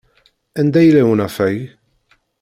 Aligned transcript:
Anda 0.59 0.81
yella 0.83 1.03
unafag? 1.11 1.57